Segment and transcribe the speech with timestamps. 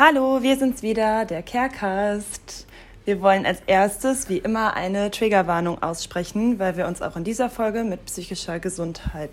[0.00, 2.68] Hallo, wir sind's wieder, der Carecast.
[3.04, 7.50] Wir wollen als erstes wie immer eine Triggerwarnung aussprechen, weil wir uns auch in dieser
[7.50, 9.32] Folge mit psychischer Gesundheit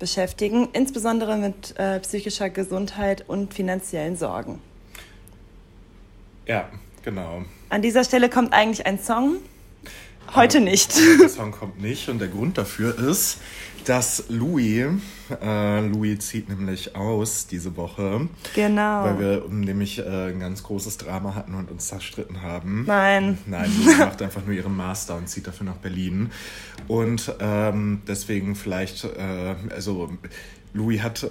[0.00, 4.60] beschäftigen, insbesondere mit äh, psychischer Gesundheit und finanziellen Sorgen.
[6.48, 6.68] Ja,
[7.04, 7.44] genau.
[7.68, 9.36] An dieser Stelle kommt eigentlich ein Song.
[10.34, 10.92] Heute nicht.
[11.20, 13.38] Der Song kommt nicht und der Grund dafür ist,
[13.84, 14.86] dass Louis,
[15.42, 18.28] äh, Louis zieht nämlich aus diese Woche.
[18.54, 19.04] Genau.
[19.04, 22.84] Weil wir nämlich äh, ein ganz großes Drama hatten und uns zerstritten haben.
[22.86, 23.38] Nein.
[23.46, 26.30] Nein, Louis macht einfach nur ihren Master und zieht dafür nach Berlin.
[26.88, 30.10] Und ähm, deswegen vielleicht, äh, also
[30.72, 31.30] Louis hat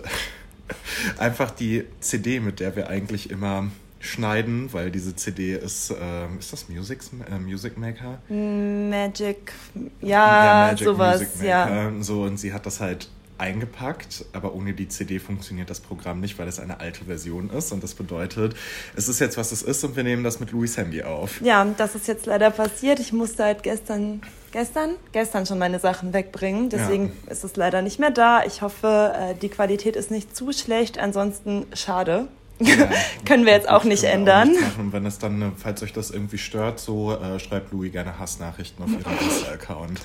[1.17, 3.69] einfach die CD, mit der wir eigentlich immer
[4.03, 5.95] schneiden, weil diese CD ist, äh,
[6.37, 6.99] ist das Music,
[7.29, 8.19] äh, Music Maker?
[8.27, 9.53] Magic,
[10.01, 11.47] ja, ja Magic sowas, Music Maker.
[11.47, 11.91] ja.
[12.01, 16.37] So, und sie hat das halt eingepackt, aber ohne die CD funktioniert das Programm nicht,
[16.37, 17.71] weil es eine alte Version ist.
[17.71, 18.55] Und das bedeutet,
[18.95, 21.41] es ist jetzt, was es ist und wir nehmen das mit Louis Handy auf.
[21.41, 22.99] Ja, das ist jetzt leider passiert.
[22.99, 24.95] Ich musste halt gestern, gestern?
[25.13, 26.69] Gestern schon meine Sachen wegbringen.
[26.69, 27.31] Deswegen ja.
[27.31, 28.43] ist es leider nicht mehr da.
[28.45, 30.99] Ich hoffe, äh, die Qualität ist nicht zu schlecht.
[30.99, 32.27] Ansonsten schade.
[33.25, 34.51] Können wir jetzt auch nicht ändern.
[34.51, 38.19] Auch und wenn es dann, falls euch das irgendwie stört, so äh, schreibt Louis gerne
[38.19, 39.99] Hassnachrichten auf ihrem Insta-Account.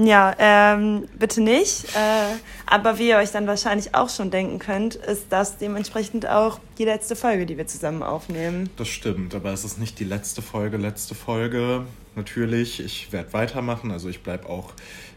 [0.00, 1.86] Ja, ähm, bitte nicht.
[1.96, 2.36] Äh,
[2.66, 6.84] aber wie ihr euch dann wahrscheinlich auch schon denken könnt, ist das dementsprechend auch die
[6.84, 8.70] letzte Folge, die wir zusammen aufnehmen.
[8.76, 11.84] Das stimmt, aber es ist nicht die letzte Folge, letzte Folge.
[12.14, 13.90] Natürlich, ich werde weitermachen.
[13.90, 14.72] Also ich bleibe auch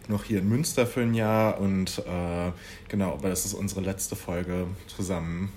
[0.07, 2.51] noch hier in Münster für ein Jahr und äh,
[2.87, 5.51] genau, aber das ist unsere letzte Folge zusammen.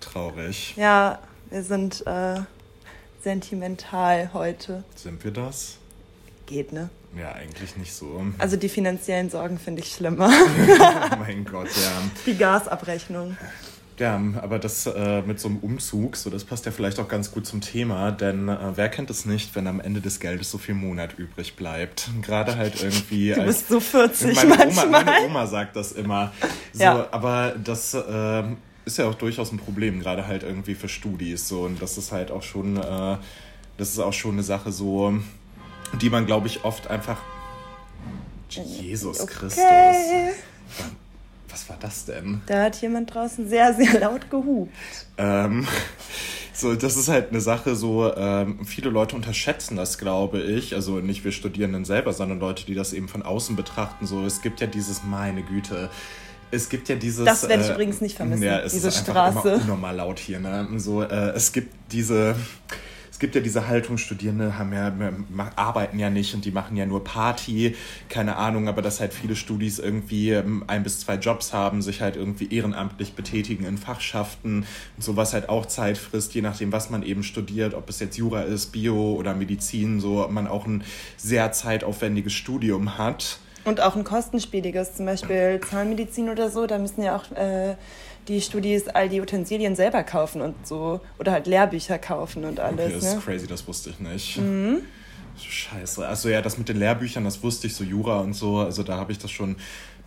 [0.00, 0.74] Traurig.
[0.76, 1.18] Ja,
[1.50, 2.40] wir sind äh,
[3.22, 4.84] sentimental heute.
[4.96, 5.78] Sind wir das?
[6.46, 6.90] Geht, ne?
[7.16, 8.22] Ja, eigentlich nicht so.
[8.38, 10.30] Also die finanziellen Sorgen finde ich schlimmer.
[11.12, 11.92] oh mein Gott, ja.
[12.26, 13.36] Die Gasabrechnung.
[13.98, 17.32] Ja, aber das äh, mit so einem Umzug, so das passt ja vielleicht auch ganz
[17.32, 20.56] gut zum Thema, denn äh, wer kennt es nicht, wenn am Ende des Geldes so
[20.56, 22.08] viel Monat übrig bleibt?
[22.22, 23.34] Gerade halt irgendwie.
[23.34, 24.86] Du bist so 40 meine manchmal.
[24.86, 26.32] Oma, meine Oma sagt das immer.
[26.72, 27.08] So, ja.
[27.10, 28.42] aber das äh,
[28.90, 31.48] ist ja auch durchaus ein Problem, gerade halt irgendwie für Studis.
[31.48, 33.16] So, und das ist halt auch schon, äh,
[33.76, 35.14] das ist auch schon eine Sache so,
[36.00, 37.18] die man, glaube ich, oft einfach.
[38.48, 39.32] Jesus okay.
[39.32, 39.64] Christus.
[41.48, 42.40] Was war das denn?
[42.46, 44.72] Da hat jemand draußen sehr, sehr laut gehupt.
[45.18, 45.66] Ähm,
[46.52, 50.74] so, das ist halt eine Sache, so, ähm, viele Leute unterschätzen das, glaube ich.
[50.74, 54.06] Also nicht wir Studierenden selber, sondern Leute, die das eben von außen betrachten.
[54.06, 55.90] So, es gibt ja dieses, meine Güte,
[56.50, 57.24] es gibt ja dieses.
[57.24, 58.42] Das werde ich äh, übrigens nicht vermissen.
[58.42, 59.48] Ja, es diese ist Straße.
[59.48, 60.40] Immer unnormal laut hier.
[60.40, 60.68] Ne?
[60.76, 62.36] So, äh, es gibt diese.
[63.10, 64.90] Es gibt ja diese Haltung, Studierende haben ja,
[65.54, 67.76] arbeiten ja nicht und die machen ja nur Party,
[68.08, 72.00] keine Ahnung, aber dass halt viele Studis irgendwie ähm, ein bis zwei Jobs haben, sich
[72.00, 74.64] halt irgendwie ehrenamtlich betätigen in Fachschaften
[74.96, 78.16] und sowas halt auch Zeit frisst, je nachdem, was man eben studiert, ob es jetzt
[78.16, 80.82] Jura ist, Bio oder Medizin, so man auch ein
[81.18, 83.38] sehr zeitaufwendiges Studium hat.
[83.64, 87.76] Und auch ein kostenspieliges, zum Beispiel Zahnmedizin oder so, da müssen ja auch äh,
[88.28, 91.00] die Studis all die Utensilien selber kaufen und so.
[91.18, 92.86] Oder halt Lehrbücher kaufen und alles.
[92.86, 93.18] Okay, das ne?
[93.18, 94.38] ist crazy, das wusste ich nicht.
[94.38, 94.82] Mhm.
[95.38, 96.06] Scheiße.
[96.06, 98.96] Also ja, das mit den Lehrbüchern, das wusste ich, so Jura und so, also da
[98.96, 99.56] habe ich das schon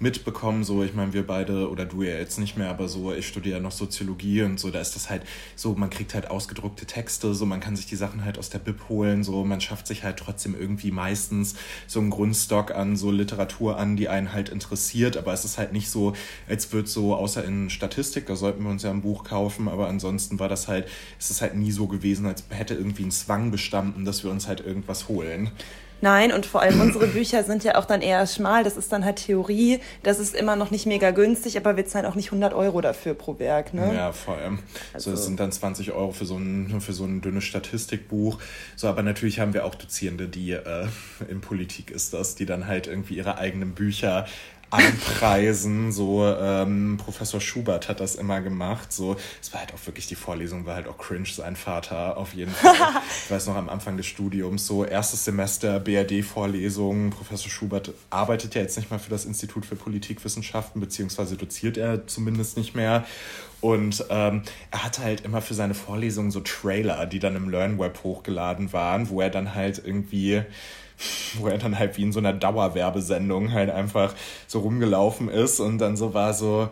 [0.04, 3.28] mitbekommen, so, ich meine, wir beide, oder du ja jetzt nicht mehr, aber so, ich
[3.28, 5.24] studiere noch Soziologie und so, da ist das halt
[5.56, 8.60] so, man kriegt halt ausgedruckte Texte, so, man kann sich die Sachen halt aus der
[8.60, 11.56] Bib holen, so, man schafft sich halt trotzdem irgendwie meistens
[11.88, 15.74] so einen Grundstock an so Literatur an, die einen halt interessiert, aber es ist halt
[15.74, 16.14] nicht so,
[16.48, 19.88] als würde so, außer in Statistik, da sollten wir uns ja ein Buch kaufen, aber
[19.88, 20.88] ansonsten war das halt,
[21.18, 24.48] es ist halt nie so gewesen, als hätte irgendwie ein Zwang bestanden, dass wir uns
[24.48, 25.52] halt irgendwas holen.
[26.04, 28.66] Nein, und vor allem unsere Bücher sind ja auch dann eher schmal.
[28.66, 29.80] Das ist dann halt Theorie.
[30.04, 33.14] Das ist immer noch nicht mega günstig, aber wir zahlen auch nicht 100 Euro dafür
[33.14, 33.74] pro Werk.
[33.74, 33.96] Ne?
[33.96, 34.60] Ja, vor allem.
[34.94, 38.38] Also, so, das sind dann 20 Euro für so ein, für so ein dünnes Statistikbuch.
[38.76, 40.88] So, aber natürlich haben wir auch Dozierende, die äh,
[41.30, 44.26] in Politik ist das, die dann halt irgendwie ihre eigenen Bücher
[44.74, 45.92] anpreisen.
[45.92, 48.92] So ähm, Professor Schubert hat das immer gemacht.
[48.92, 51.28] So, es war halt auch wirklich die Vorlesung, war halt auch cringe.
[51.28, 52.74] Sein Vater auf jeden Fall.
[53.26, 57.12] ich weiß noch am Anfang des Studiums so erstes Semester BRD-Vorlesung.
[57.12, 62.08] Professor Schubert arbeitet ja jetzt nicht mal für das Institut für Politikwissenschaften beziehungsweise doziert er
[62.08, 63.06] zumindest nicht mehr.
[63.62, 64.42] Und ähm,
[64.72, 69.10] er hatte halt immer für seine Vorlesungen so Trailer, die dann im LearnWeb hochgeladen waren,
[69.10, 70.44] wo er dann halt irgendwie
[71.36, 74.14] wo er dann halt wie in so einer Dauerwerbesendung halt einfach
[74.48, 76.70] so rumgelaufen ist und dann so war so,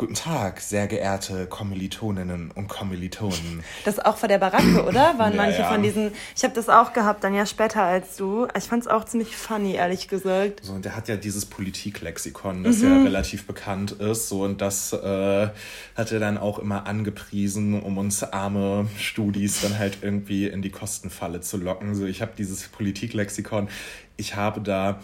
[0.00, 3.62] Guten Tag, sehr geehrte Kommilitoninnen und Kommilitonen.
[3.84, 5.12] Das auch vor der Baracke, oder?
[5.18, 5.70] Waren ja, manche ja.
[5.70, 6.12] von diesen.
[6.34, 8.48] Ich habe das auch gehabt, dann ja später als du.
[8.56, 10.64] Ich fand es auch ziemlich funny, ehrlich gesagt.
[10.64, 12.88] So, und der hat ja dieses Politiklexikon, das mhm.
[12.88, 14.30] ja relativ bekannt ist.
[14.30, 15.50] So, und das äh,
[15.94, 20.70] hat er dann auch immer angepriesen, um uns arme Studis dann halt irgendwie in die
[20.70, 21.94] Kostenfalle zu locken.
[21.94, 23.68] So, ich habe dieses Politiklexikon.
[24.16, 25.00] Ich habe da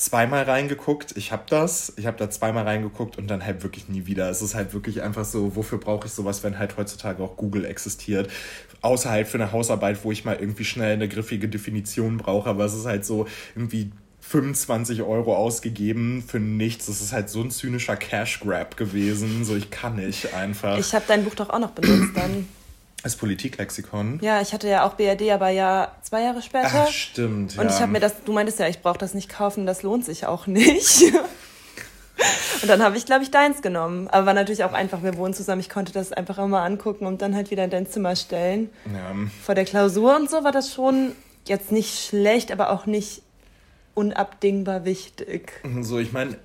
[0.00, 1.16] zweimal reingeguckt.
[1.16, 1.92] Ich habe das.
[1.96, 4.30] Ich habe da zweimal reingeguckt und dann halt wirklich nie wieder.
[4.30, 7.64] Es ist halt wirklich einfach so, wofür brauche ich sowas, wenn halt heutzutage auch Google
[7.66, 8.30] existiert?
[8.80, 12.48] Außer halt für eine Hausarbeit, wo ich mal irgendwie schnell eine griffige Definition brauche.
[12.48, 16.86] Aber es ist halt so irgendwie 25 Euro ausgegeben für nichts.
[16.86, 19.44] Das ist halt so ein zynischer Cash Grab gewesen.
[19.44, 20.78] So, ich kann nicht einfach.
[20.78, 22.48] Ich habe dein Buch doch auch noch benutzt dann.
[23.02, 24.20] Das Politiklexikon.
[24.22, 26.86] Ja, ich hatte ja auch BRD, aber ja zwei Jahre später.
[26.86, 27.56] Ach, stimmt.
[27.56, 27.70] Und ja.
[27.70, 30.26] ich habe mir das, du meintest ja, ich brauche das nicht kaufen, das lohnt sich
[30.26, 31.02] auch nicht.
[32.62, 34.08] und dann habe ich, glaube ich, deins genommen.
[34.08, 37.22] Aber war natürlich auch einfach, wir wohnen zusammen, ich konnte das einfach immer angucken und
[37.22, 38.68] dann halt wieder in dein Zimmer stellen.
[38.92, 39.14] Ja.
[39.42, 41.12] Vor der Klausur und so war das schon
[41.46, 43.22] jetzt nicht schlecht, aber auch nicht
[43.94, 45.52] unabdingbar wichtig.
[45.80, 46.38] So, ich meine,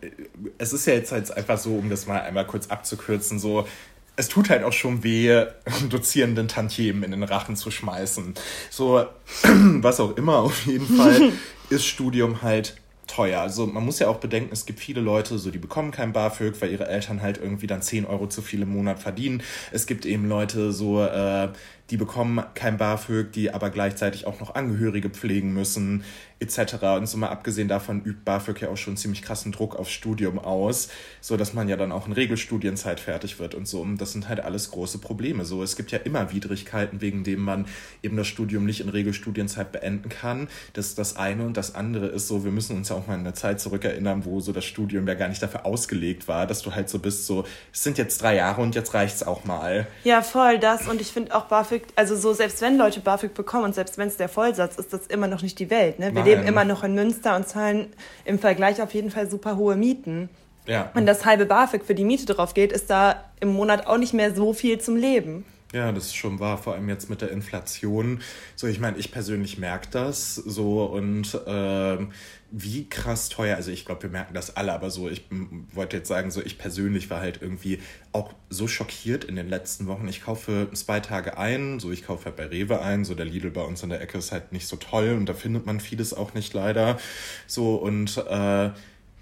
[0.57, 3.67] es ist ja jetzt halt einfach so, um das mal einmal kurz abzukürzen, so,
[4.15, 5.45] es tut halt auch schon weh,
[5.89, 8.33] Dozierenden Tantiemen in den Rachen zu schmeißen.
[8.69, 9.05] So,
[9.43, 11.31] was auch immer, auf jeden Fall
[11.69, 12.75] ist Studium halt
[13.07, 13.41] teuer.
[13.41, 16.59] Also man muss ja auch bedenken, es gibt viele Leute, so die bekommen kein BAföG,
[16.59, 19.43] weil ihre Eltern halt irgendwie dann 10 Euro zu viel im Monat verdienen.
[19.71, 21.49] Es gibt eben Leute, so äh,
[21.91, 26.03] die bekommen kein BAföG, die aber gleichzeitig auch noch Angehörige pflegen müssen
[26.39, 26.75] etc.
[26.97, 30.37] Und so mal abgesehen davon übt BAföG ja auch schon ziemlich krassen Druck aufs Studium
[30.37, 30.89] aus,
[31.21, 33.81] so dass man ja dann auch in Regelstudienzeit fertig wird und so.
[33.81, 35.45] Und das sind halt alles große Probleme.
[35.45, 37.65] So, es gibt ja immer Widrigkeiten, wegen denen man
[38.03, 40.49] eben das Studium nicht in Regelstudienzeit beenden kann.
[40.73, 43.15] Das ist das eine und das andere ist so, wir müssen uns ja auch mal
[43.15, 46.61] in eine Zeit zurückerinnern, wo so das Studium ja gar nicht dafür ausgelegt war, dass
[46.61, 49.87] du halt so bist, so, es sind jetzt drei Jahre und jetzt reicht's auch mal.
[50.03, 50.87] Ja, voll das.
[50.87, 54.09] Und ich finde auch BAföG, also so, selbst wenn Leute BAföG bekommen und selbst wenn
[54.09, 55.99] es der Vollsatz ist, das immer noch nicht die Welt.
[55.99, 56.13] Ne?
[56.13, 57.87] Wir leben immer noch in Münster und zahlen
[58.23, 60.29] im Vergleich auf jeden Fall super hohe Mieten.
[60.67, 60.91] Ja.
[60.95, 64.13] Und das halbe BAföG für die Miete drauf geht, ist da im Monat auch nicht
[64.13, 65.45] mehr so viel zum Leben.
[65.73, 68.21] Ja, das ist schon wahr, vor allem jetzt mit der Inflation.
[68.55, 72.11] So, ich meine, ich persönlich merke das so und ähm,
[72.57, 75.25] wie krass teuer, also ich glaube, wir merken das alle, aber so, ich
[75.73, 77.79] wollte jetzt sagen, so ich persönlich war halt irgendwie
[78.13, 80.07] auch so schockiert in den letzten Wochen.
[80.07, 83.51] Ich kaufe zwei Tage ein, so ich kaufe halt bei Rewe ein, so der Lidl
[83.51, 86.13] bei uns in der Ecke ist halt nicht so toll und da findet man vieles
[86.13, 86.97] auch nicht leider.
[87.45, 88.69] So und äh,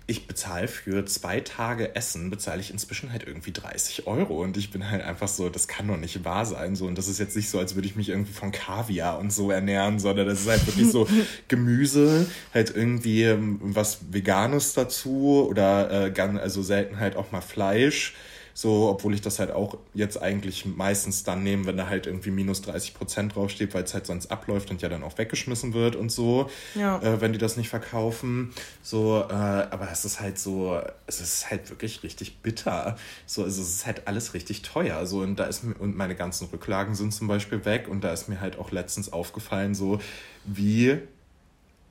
[0.06, 4.42] ich bezahle für zwei Tage Essen, bezahle ich inzwischen halt irgendwie 30 Euro.
[4.42, 6.76] Und ich bin halt einfach so, das kann doch nicht wahr sein.
[6.76, 6.88] So.
[6.88, 9.50] Und das ist jetzt nicht so, als würde ich mich irgendwie von Kaviar und so
[9.50, 11.08] ernähren, sondern das ist halt wirklich so
[11.48, 18.14] Gemüse, halt irgendwie ähm, was Veganes dazu oder äh, also selten halt auch mal Fleisch
[18.54, 22.32] so, obwohl ich das halt auch jetzt eigentlich meistens dann nehme, wenn da halt irgendwie
[22.32, 25.96] minus 30 Prozent draufsteht, weil es halt sonst abläuft und ja dann auch weggeschmissen wird
[25.96, 27.02] und so, ja.
[27.02, 28.54] äh, wenn die das nicht verkaufen.
[28.84, 32.98] So, äh, aber es ist halt so, es ist halt wirklich richtig bitter.
[33.26, 35.06] So, also es ist halt alles richtig teuer.
[35.06, 38.14] So, und da ist mir, und meine ganzen Rücklagen sind zum Beispiel weg und da
[38.14, 40.00] ist mir halt auch letztens aufgefallen, so
[40.46, 41.00] wie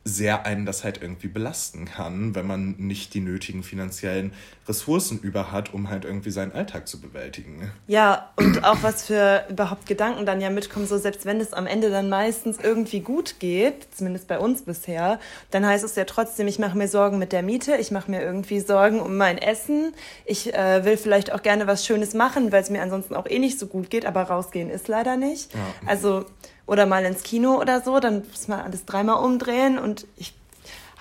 [0.04, 4.32] sehr einen das halt irgendwie belasten kann, wenn man nicht die nötigen finanziellen
[4.66, 7.70] Ressourcen über hat, um halt irgendwie seinen Alltag zu bewältigen.
[7.87, 11.66] Ja, und auch was für überhaupt Gedanken dann ja mitkommen, so selbst wenn es am
[11.66, 15.20] Ende dann meistens irgendwie gut geht, zumindest bei uns bisher,
[15.50, 18.22] dann heißt es ja trotzdem, ich mache mir Sorgen mit der Miete, ich mache mir
[18.22, 19.94] irgendwie Sorgen um mein Essen,
[20.25, 23.38] ich äh, will vielleicht auch gerne was Schönes machen, weil es mir ansonsten auch eh
[23.38, 25.54] nicht so gut geht, aber rausgehen ist leider nicht.
[25.54, 25.60] Ja.
[25.87, 26.26] Also
[26.66, 30.35] oder mal ins Kino oder so, dann muss man alles dreimal umdrehen und ich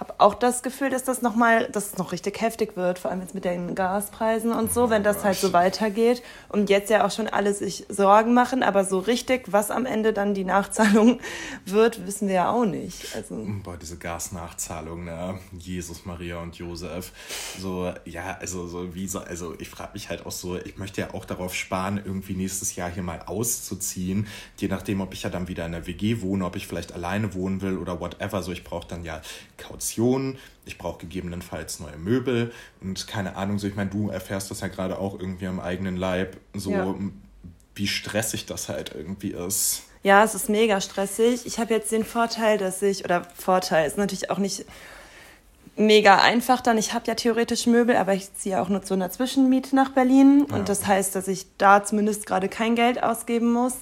[0.02, 3.12] habe auch das Gefühl, dass das noch mal, dass es noch richtig heftig wird, vor
[3.12, 6.24] allem jetzt mit den Gaspreisen und so, wenn das halt so weitergeht.
[6.50, 10.12] Und jetzt ja auch schon alle sich Sorgen machen, aber so richtig, was am Ende
[10.12, 11.20] dann die Nachzahlung
[11.66, 13.16] wird, wissen wir ja auch nicht.
[13.16, 15.38] Also boah, diese Gasnachzahlung, ne?
[15.52, 17.12] Jesus, Maria und Josef,
[17.60, 21.02] so ja, also so wie so, also ich frage mich halt auch so, ich möchte
[21.02, 24.26] ja auch darauf sparen, irgendwie nächstes Jahr hier mal auszuziehen,
[24.58, 27.36] je nachdem, ob ich ja dann wieder in der WG wohne, ob ich vielleicht alleine
[27.36, 29.22] wohnen will oder whatever, so ich brauche dann ja
[29.58, 34.52] Kaution Dekoration, ich brauche gegebenenfalls neue Möbel und keine Ahnung, so ich meine, du erfährst
[34.52, 36.96] das ja gerade auch irgendwie am eigenen Leib, so ja.
[37.76, 39.84] wie stressig das halt irgendwie ist.
[40.04, 41.46] Ja, es ist mega stressig.
[41.46, 44.66] Ich habe jetzt den Vorteil, dass ich, oder Vorteil ist natürlich auch nicht
[45.76, 46.80] mega einfach dann.
[46.80, 50.48] Ich habe ja theoretisch Möbel, aber ich ziehe auch nur zu einer Zwischenmiete nach Berlin.
[50.50, 50.56] Ja.
[50.56, 53.76] Und das heißt, dass ich da zumindest gerade kein Geld ausgeben muss.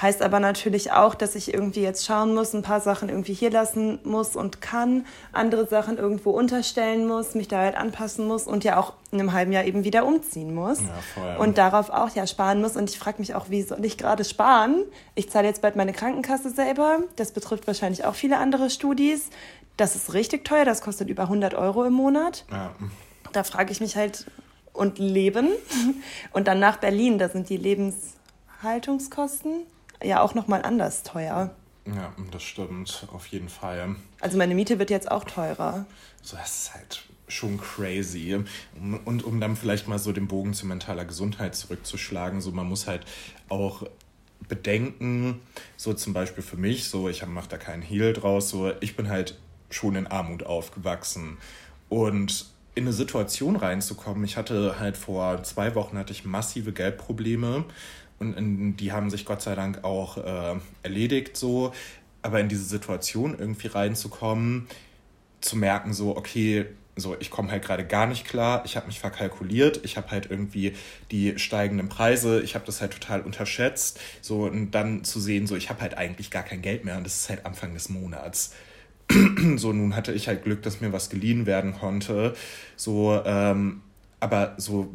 [0.00, 3.50] Heißt aber natürlich auch, dass ich irgendwie jetzt schauen muss, ein paar Sachen irgendwie hier
[3.50, 8.64] lassen muss und kann, andere Sachen irgendwo unterstellen muss, mich da halt anpassen muss und
[8.64, 10.78] ja auch in einem halben Jahr eben wieder umziehen muss.
[11.16, 11.36] Ja.
[11.36, 12.76] Und darauf auch ja sparen muss.
[12.76, 14.84] Und ich frage mich auch, wie soll ich gerade sparen?
[15.14, 17.00] Ich zahle jetzt bald meine Krankenkasse selber.
[17.16, 19.28] Das betrifft wahrscheinlich auch viele andere Studis.
[19.76, 22.46] Das ist richtig teuer, das kostet über 100 Euro im Monat.
[22.50, 22.70] Ja.
[23.32, 24.24] Da frage ich mich halt,
[24.72, 25.50] und Leben.
[26.32, 29.66] Und dann nach Berlin, da sind die Lebenshaltungskosten
[30.02, 31.54] ja auch nochmal anders teuer.
[31.86, 33.96] Ja, das stimmt, auf jeden Fall.
[34.20, 35.86] Also meine Miete wird jetzt auch teurer.
[36.22, 38.38] So, das ist halt schon crazy.
[39.04, 42.86] Und um dann vielleicht mal so den Bogen zu mentaler Gesundheit zurückzuschlagen, so man muss
[42.86, 43.06] halt
[43.48, 43.84] auch
[44.48, 45.40] bedenken,
[45.76, 49.08] so zum Beispiel für mich, so ich mache da keinen Heal draus, so ich bin
[49.08, 49.38] halt
[49.70, 51.38] schon in Armut aufgewachsen
[51.88, 54.24] und in eine Situation reinzukommen.
[54.24, 57.64] Ich hatte halt vor zwei Wochen hatte ich massive Geldprobleme
[58.20, 61.72] und in, die haben sich Gott sei Dank auch äh, erledigt so.
[62.22, 64.68] Aber in diese Situation irgendwie reinzukommen,
[65.40, 69.00] zu merken so, okay, so ich komme halt gerade gar nicht klar, ich habe mich
[69.00, 70.74] verkalkuliert, ich habe halt irgendwie
[71.10, 75.56] die steigenden Preise, ich habe das halt total unterschätzt, so und dann zu sehen, so
[75.56, 78.52] ich habe halt eigentlich gar kein Geld mehr und das ist halt Anfang des Monats.
[79.56, 82.34] so nun hatte ich halt Glück, dass mir was geliehen werden konnte,
[82.76, 83.80] so ähm,
[84.20, 84.92] aber so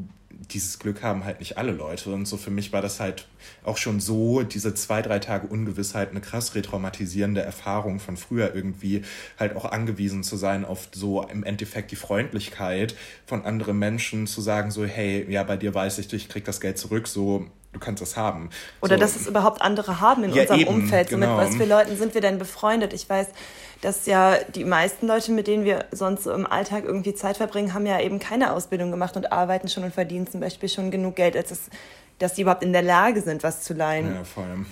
[0.51, 2.13] dieses Glück haben halt nicht alle Leute.
[2.13, 3.27] Und so für mich war das halt
[3.63, 9.03] auch schon so, diese zwei, drei Tage Ungewissheit, eine krass retraumatisierende Erfahrung von früher irgendwie
[9.39, 14.41] halt auch angewiesen zu sein auf so im Endeffekt die Freundlichkeit von anderen Menschen zu
[14.41, 17.79] sagen so, hey, ja, bei dir weiß ich, ich krieg das Geld zurück, so du
[17.79, 18.49] kannst das haben.
[18.81, 19.01] Oder so.
[19.01, 21.09] dass es überhaupt andere haben in ja, unserem eben, Umfeld.
[21.09, 21.37] So genau.
[21.37, 22.93] mit was für Leuten sind wir denn befreundet?
[22.93, 23.27] Ich weiß,
[23.81, 27.73] dass ja die meisten Leute, mit denen wir sonst so im Alltag irgendwie Zeit verbringen,
[27.73, 31.17] haben ja eben keine Ausbildung gemacht und arbeiten schon und verdienen zum Beispiel schon genug
[31.17, 31.69] Geld, als es,
[32.17, 34.15] dass die überhaupt in der Lage sind, was zu leihen.
[34.15, 34.65] Ja, vor allem.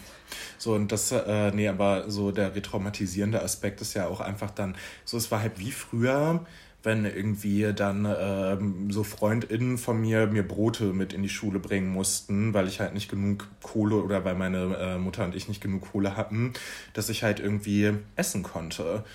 [0.57, 4.75] So, und das, äh, nee, aber so der retraumatisierende Aspekt ist ja auch einfach dann,
[5.03, 6.45] so, es war halt wie früher,
[6.83, 11.89] wenn irgendwie dann ähm, so FreundInnen von mir mir Brote mit in die Schule bringen
[11.89, 15.61] mussten, weil ich halt nicht genug Kohle oder weil meine äh, Mutter und ich nicht
[15.61, 16.53] genug Kohle hatten,
[16.93, 19.05] dass ich halt irgendwie essen konnte.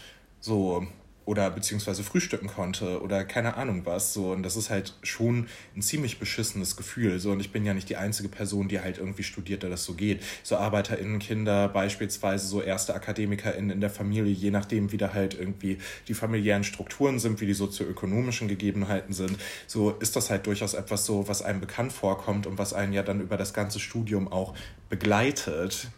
[0.40, 0.86] So,
[1.28, 4.14] oder beziehungsweise frühstücken konnte oder keine Ahnung was.
[4.14, 4.32] So.
[4.32, 7.18] Und das ist halt schon ein ziemlich beschissenes Gefühl.
[7.18, 7.32] So.
[7.32, 9.92] Und ich bin ja nicht die einzige Person, die halt irgendwie studiert, da das so
[9.92, 10.22] geht.
[10.42, 15.38] So ArbeiterInnen, Kinder, beispielsweise so erste AkademikerInnen in der Familie, je nachdem, wie da halt
[15.38, 15.76] irgendwie
[16.08, 21.04] die familiären Strukturen sind, wie die sozioökonomischen Gegebenheiten sind, so ist das halt durchaus etwas
[21.04, 24.54] so, was einem bekannt vorkommt und was einen ja dann über das ganze Studium auch
[24.88, 25.88] begleitet.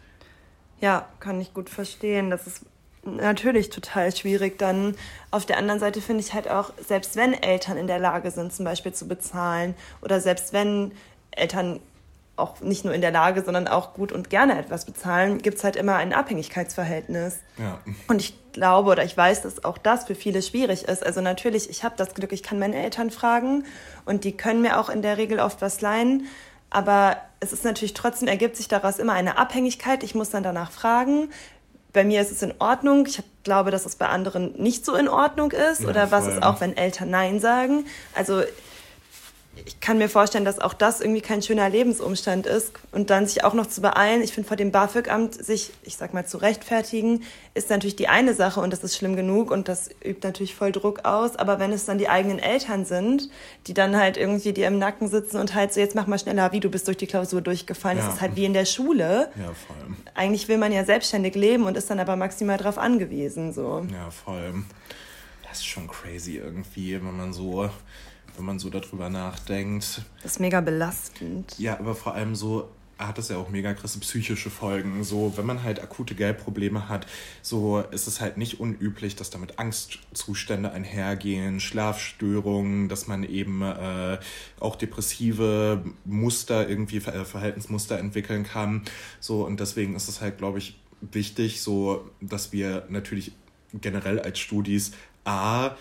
[0.81, 2.31] Ja, kann ich gut verstehen.
[2.31, 2.65] Das ist
[3.03, 4.57] natürlich total schwierig.
[4.59, 4.95] Dann
[5.31, 8.53] auf der anderen Seite finde ich halt auch, selbst wenn Eltern in der Lage sind,
[8.53, 10.91] zum Beispiel zu bezahlen, oder selbst wenn
[11.31, 11.79] Eltern
[12.37, 15.63] auch nicht nur in der Lage, sondern auch gut und gerne etwas bezahlen, gibt es
[15.63, 17.39] halt immer ein Abhängigkeitsverhältnis.
[17.57, 17.79] Ja.
[18.07, 21.05] Und ich glaube oder ich weiß, dass auch das für viele schwierig ist.
[21.05, 23.65] Also natürlich, ich habe das Glück, ich kann meine Eltern fragen
[24.05, 26.25] und die können mir auch in der Regel oft was leihen.
[26.69, 30.03] Aber es ist natürlich trotzdem, ergibt sich daraus immer eine Abhängigkeit.
[30.03, 31.29] Ich muss dann danach fragen
[31.93, 33.05] bei mir ist es in Ordnung.
[33.05, 35.81] Ich glaube, dass es bei anderen nicht so in Ordnung ist.
[35.81, 37.85] Ja, oder was ist auch, wenn Eltern Nein sagen.
[38.15, 38.43] Also
[39.65, 42.71] ich kann mir vorstellen, dass auch das irgendwie kein schöner Lebensumstand ist.
[42.91, 46.13] Und dann sich auch noch zu beeilen, ich finde, vor dem BAföG-Amt sich, ich sag
[46.13, 49.89] mal, zu rechtfertigen, ist natürlich die eine Sache und das ist schlimm genug und das
[50.03, 51.35] übt natürlich voll Druck aus.
[51.35, 53.29] Aber wenn es dann die eigenen Eltern sind,
[53.67, 56.51] die dann halt irgendwie dir im Nacken sitzen und halt so, jetzt mach mal schneller,
[56.53, 58.05] wie du bist durch die Klausur durchgefallen, ja.
[58.05, 59.29] das ist halt wie in der Schule.
[59.35, 59.97] Ja, vor allem.
[60.15, 63.85] Eigentlich will man ja selbstständig leben und ist dann aber maximal darauf angewiesen, so.
[63.91, 64.65] Ja, vor allem.
[65.47, 67.69] Das ist schon crazy irgendwie, wenn man so
[68.41, 70.01] wenn man so darüber nachdenkt.
[70.23, 71.53] Das ist mega belastend.
[71.59, 75.03] Ja, aber vor allem so hat es ja auch mega krasse psychische Folgen.
[75.03, 77.05] So, wenn man halt akute Geldprobleme hat,
[77.43, 84.17] so ist es halt nicht unüblich, dass damit Angstzustände einhergehen, Schlafstörungen, dass man eben äh,
[84.59, 88.83] auch depressive Muster, irgendwie Verhaltensmuster entwickeln kann.
[89.19, 93.33] So, und deswegen ist es halt, glaube ich, wichtig, so, dass wir natürlich
[93.73, 94.91] generell als Studis
[95.25, 95.75] A,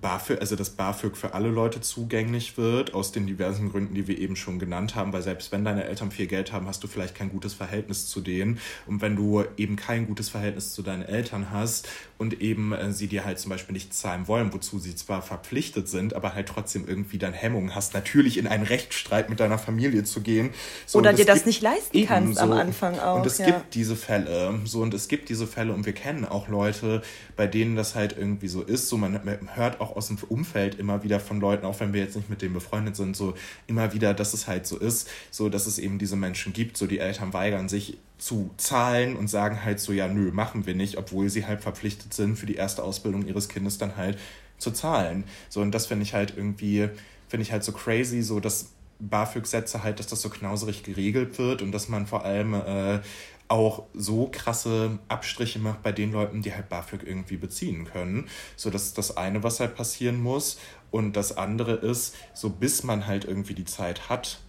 [0.00, 4.18] BAföG, also dass BAföG für alle Leute zugänglich wird, aus den diversen Gründen, die wir
[4.18, 7.14] eben schon genannt haben, weil selbst wenn deine Eltern viel Geld haben, hast du vielleicht
[7.14, 8.58] kein gutes Verhältnis zu denen.
[8.86, 11.88] Und wenn du eben kein gutes Verhältnis zu deinen Eltern hast
[12.18, 15.88] und eben äh, sie dir halt zum Beispiel nicht zahlen wollen, wozu sie zwar verpflichtet
[15.88, 20.04] sind, aber halt trotzdem irgendwie dann Hemmungen hast, natürlich in einen Rechtsstreit mit deiner Familie
[20.04, 20.50] zu gehen.
[20.86, 22.42] So, Oder dir das nicht leisten kannst so.
[22.42, 23.16] am Anfang auch.
[23.16, 23.46] Und es ja.
[23.46, 27.02] gibt diese Fälle, so und es gibt diese Fälle und wir kennen auch Leute,
[27.36, 28.88] bei denen das halt irgendwie so ist.
[28.88, 29.20] So man
[29.54, 32.28] hört auch auch aus dem Umfeld immer wieder von Leuten, auch wenn wir jetzt nicht
[32.28, 33.34] mit denen befreundet sind, so
[33.66, 36.86] immer wieder, dass es halt so ist, so dass es eben diese Menschen gibt, so
[36.86, 40.96] die Eltern weigern sich zu zahlen und sagen halt so, ja, nö, machen wir nicht,
[40.96, 44.18] obwohl sie halt verpflichtet sind, für die erste Ausbildung ihres Kindes dann halt
[44.58, 45.24] zu zahlen.
[45.48, 46.88] So, und das finde ich halt irgendwie,
[47.28, 51.62] finde ich halt so crazy, so dass BAföG-Sätze halt, dass das so knauserig geregelt wird
[51.62, 53.00] und dass man vor allem äh,
[53.48, 58.28] auch so krasse Abstriche macht bei den Leuten, die halt BAföG irgendwie beziehen können.
[58.56, 60.58] So, das ist das eine, was halt passieren muss.
[60.90, 64.40] Und das andere ist, so bis man halt irgendwie die Zeit hat,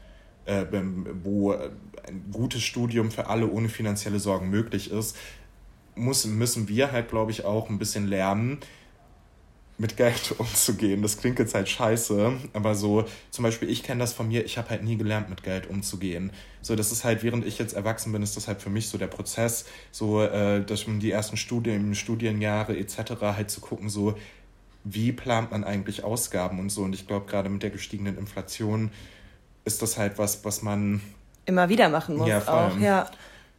[0.45, 0.65] äh,
[1.23, 5.15] wo ein gutes Studium für alle ohne finanzielle Sorgen möglich ist,
[5.95, 8.59] muss, müssen wir halt, glaube ich, auch ein bisschen lernen,
[9.77, 11.01] mit Geld umzugehen.
[11.01, 14.57] Das klingt jetzt halt scheiße, aber so, zum Beispiel, ich kenne das von mir, ich
[14.57, 16.31] habe halt nie gelernt, mit Geld umzugehen.
[16.61, 18.97] So, das ist halt, während ich jetzt erwachsen bin, ist das halt für mich so
[18.97, 23.21] der Prozess, so, äh, dass die ersten Studien, Studienjahre etc.
[23.21, 24.15] halt zu gucken, so,
[24.83, 26.83] wie plant man eigentlich Ausgaben und so.
[26.83, 28.91] Und ich glaube, gerade mit der gestiegenen Inflation
[29.65, 31.01] ist das halt was, was man
[31.45, 32.27] immer wieder machen muss.
[32.27, 33.09] Ja, auch, ja.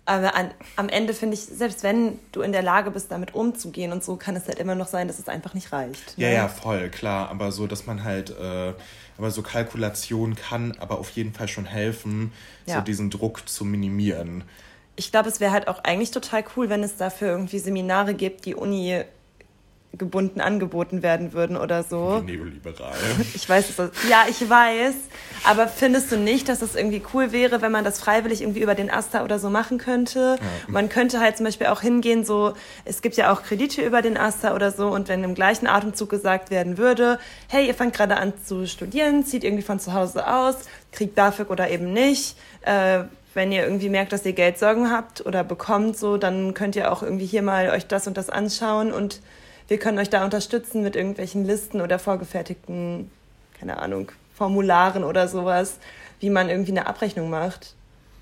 [0.09, 3.93] Aber an, am Ende finde ich, selbst wenn du in der Lage bist, damit umzugehen
[3.93, 6.17] und so, kann es halt immer noch sein, dass es einfach nicht reicht.
[6.17, 6.25] Ne?
[6.25, 7.29] Ja, ja, voll, klar.
[7.29, 8.73] Aber so, dass man halt, äh,
[9.19, 12.33] aber so Kalkulation kann aber auf jeden Fall schon helfen,
[12.65, 12.77] ja.
[12.77, 14.45] so diesen Druck zu minimieren.
[14.97, 18.47] Ich glaube, es wäre halt auch eigentlich total cool, wenn es dafür irgendwie Seminare gibt,
[18.47, 19.05] die Uni
[19.99, 22.21] gebunden angeboten werden würden oder so.
[22.21, 22.95] Neoliberal.
[23.35, 23.91] Ich weiß es.
[24.09, 24.95] Ja, ich weiß.
[25.45, 28.75] Aber findest du nicht, dass es irgendwie cool wäre, wenn man das freiwillig irgendwie über
[28.75, 30.39] den Asta oder so machen könnte?
[30.39, 30.47] Ja.
[30.69, 34.17] Man könnte halt zum Beispiel auch hingehen, so, es gibt ja auch Kredite über den
[34.17, 38.17] Asta oder so, und wenn im gleichen Atemzug gesagt werden würde, hey, ihr fangt gerade
[38.17, 40.57] an zu studieren, zieht irgendwie von zu Hause aus,
[40.93, 43.01] kriegt BAföG oder eben nicht, äh,
[43.35, 47.03] wenn ihr irgendwie merkt, dass ihr Geldsorgen habt oder bekommt, so, dann könnt ihr auch
[47.03, 49.21] irgendwie hier mal euch das und das anschauen und
[49.69, 53.11] wir können euch da unterstützen mit irgendwelchen Listen oder vorgefertigten,
[53.59, 55.79] keine Ahnung, Formularen oder sowas,
[56.21, 57.75] wie man irgendwie eine Abrechnung macht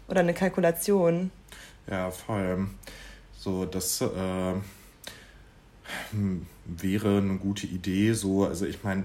[0.09, 1.31] oder eine Kalkulation.
[1.89, 2.67] Ja, voll.
[3.39, 4.55] So, das äh,
[6.65, 8.13] wäre eine gute Idee.
[8.13, 9.05] So, also ich meine,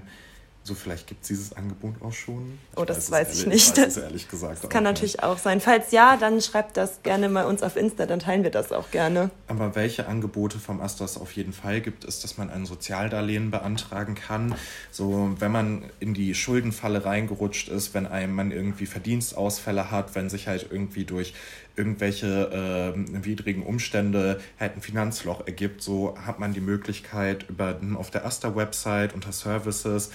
[0.64, 2.58] so, vielleicht gibt es dieses Angebot auch schon.
[2.70, 3.76] Ich oh, das weiß, weiß ich nicht.
[3.76, 4.62] Ich weiß ehrlich gesagt.
[4.62, 5.24] Das kann natürlich nicht.
[5.24, 5.60] auch sein.
[5.60, 8.92] Falls ja, dann schreibt das gerne mal uns auf Insta, dann teilen wir das auch
[8.92, 9.30] gerne.
[9.48, 14.14] Aber welche Angebote vom Astos auf jeden Fall gibt, ist, dass man ein Sozialdarlehen beantragen
[14.14, 14.54] kann.
[14.92, 20.30] So, wenn man in die Schuldenfalle reingerutscht ist, wenn einem man irgendwie Verdienstausfälle hat, wenn
[20.30, 21.34] sich halt irgendwie durch
[21.74, 28.10] irgendwelche äh, widrigen Umstände halt ein Finanzloch ergibt, so hat man die Möglichkeit über auf
[28.10, 30.10] der Asta-Website unter Services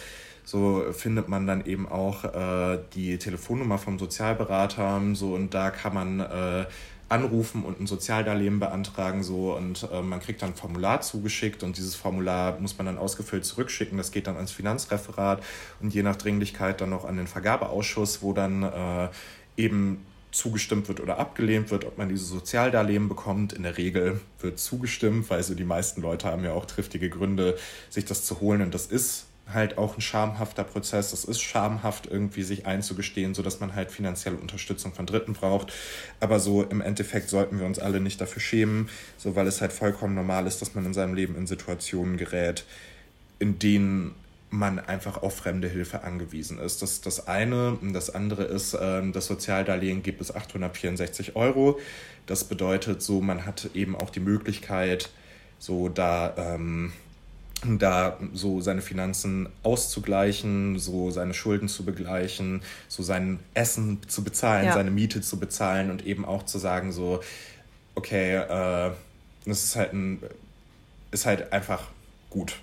[0.47, 5.93] so findet man dann eben auch äh, die Telefonnummer vom Sozialberater so und da kann
[5.93, 6.65] man äh,
[7.09, 11.75] anrufen und ein Sozialdarlehen beantragen so und äh, man kriegt dann ein Formular zugeschickt und
[11.75, 13.97] dieses Formular muss man dann ausgefüllt zurückschicken.
[13.97, 15.43] Das geht dann ans Finanzreferat
[15.81, 19.09] und je nach Dringlichkeit dann noch an den Vergabeausschuss, wo dann äh,
[19.57, 23.51] eben zugestimmt wird oder abgelehnt wird, ob man diese Sozialdarlehen bekommt.
[23.51, 27.57] In der Regel wird zugestimmt, weil so die meisten Leute haben ja auch triftige Gründe,
[27.89, 31.13] sich das zu holen und das ist halt auch ein schamhafter Prozess.
[31.13, 35.73] Es ist schamhaft, irgendwie sich einzugestehen, sodass man halt finanzielle Unterstützung von Dritten braucht.
[36.19, 39.73] Aber so im Endeffekt sollten wir uns alle nicht dafür schämen, so weil es halt
[39.73, 42.65] vollkommen normal ist, dass man in seinem Leben in Situationen gerät,
[43.39, 44.15] in denen
[44.49, 46.81] man einfach auf fremde Hilfe angewiesen ist.
[46.81, 47.77] Das ist das eine.
[47.93, 51.79] Das andere ist, ähm, das Sozialdarlehen gibt es 864 Euro.
[52.25, 55.09] Das bedeutet so, man hat eben auch die Möglichkeit,
[55.59, 56.93] so da ähm,
[57.65, 64.65] da so seine Finanzen auszugleichen, so seine Schulden zu begleichen, so sein Essen zu bezahlen,
[64.67, 64.73] ja.
[64.73, 67.21] seine Miete zu bezahlen und eben auch zu sagen so,
[67.95, 68.91] okay, äh,
[69.45, 70.21] das ist halt ein,
[71.11, 71.87] ist halt einfach
[72.29, 72.57] gut.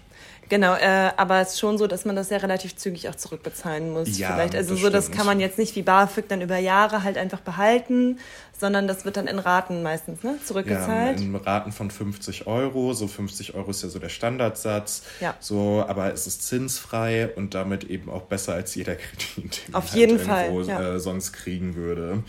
[0.49, 3.93] Genau, äh, aber es ist schon so, dass man das ja relativ zügig auch zurückbezahlen
[3.93, 4.19] muss.
[4.19, 4.55] Ja, Vielleicht.
[4.55, 7.41] Also das so, das kann man jetzt nicht wie BAföG dann über Jahre halt einfach
[7.41, 8.19] behalten,
[8.59, 11.21] sondern das wird dann in Raten meistens ne, zurückgezahlt.
[11.21, 12.95] Ja, in Raten von 50 Euro.
[12.95, 15.03] So 50 Euro ist ja so der Standardsatz.
[15.21, 15.35] Ja.
[15.41, 19.91] So, aber es ist zinsfrei und damit eben auch besser als jeder Kredit, den Auf
[19.91, 20.95] man jeden halt irgendwo ja.
[20.95, 22.23] äh, sonst kriegen würde.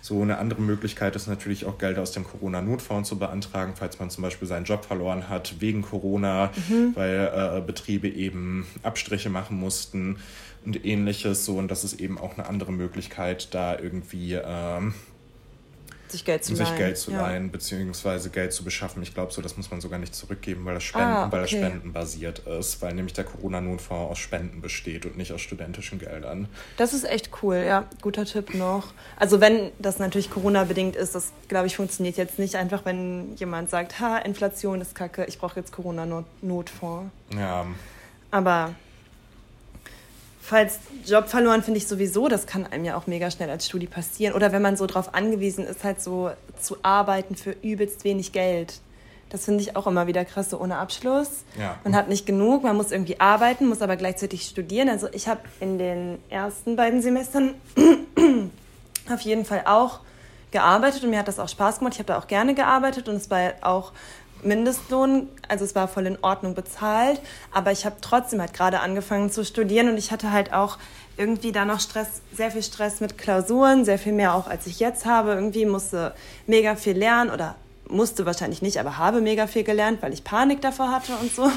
[0.00, 4.10] So eine andere Möglichkeit ist natürlich auch Geld aus dem Corona-Notfonds zu beantragen, falls man
[4.10, 6.96] zum Beispiel seinen Job verloren hat wegen Corona, mhm.
[6.96, 10.18] weil äh, Betriebe eben Abstriche machen mussten
[10.64, 11.44] und ähnliches.
[11.44, 14.94] So, und das ist eben auch eine andere Möglichkeit, da irgendwie ähm,
[16.12, 17.22] sich Geld zu sich leihen, Geld zu ja.
[17.22, 19.02] leihen beziehungsweise Geld zu beschaffen.
[19.02, 21.32] Ich glaube so, das muss man sogar nicht zurückgeben, weil das Spenden, ah, okay.
[21.32, 25.40] weil das Spenden basiert ist, weil nämlich der Corona-Notfonds aus Spenden besteht und nicht aus
[25.40, 26.48] studentischen Geldern.
[26.76, 28.92] Das ist echt cool, ja, guter Tipp noch.
[29.16, 33.70] Also wenn das natürlich Corona-bedingt ist, das glaube ich funktioniert jetzt nicht einfach, wenn jemand
[33.70, 37.10] sagt, ha, Inflation ist kacke, ich brauche jetzt Corona-Notfonds.
[37.36, 37.66] Ja.
[38.30, 38.74] Aber
[40.52, 43.86] falls Job verloren, finde ich sowieso, das kann einem ja auch mega schnell als Studi
[43.86, 44.34] passieren.
[44.34, 48.80] Oder wenn man so darauf angewiesen ist, halt so zu arbeiten für übelst wenig Geld.
[49.30, 51.44] Das finde ich auch immer wieder krass, so ohne Abschluss.
[51.58, 51.78] Ja.
[51.84, 54.90] Man hat nicht genug, man muss irgendwie arbeiten, muss aber gleichzeitig studieren.
[54.90, 57.54] Also ich habe in den ersten beiden Semestern
[59.10, 60.00] auf jeden Fall auch
[60.50, 61.94] gearbeitet und mir hat das auch Spaß gemacht.
[61.94, 63.92] Ich habe da auch gerne gearbeitet und es war auch
[64.42, 67.20] Mindestlohn, also es war voll in Ordnung bezahlt,
[67.52, 70.78] aber ich habe trotzdem halt gerade angefangen zu studieren und ich hatte halt auch
[71.16, 74.80] irgendwie da noch Stress, sehr viel Stress mit Klausuren, sehr viel mehr auch als ich
[74.80, 75.32] jetzt habe.
[75.32, 76.14] Irgendwie musste
[76.46, 77.54] mega viel lernen oder
[77.88, 81.50] musste wahrscheinlich nicht, aber habe mega viel gelernt, weil ich Panik davor hatte und so.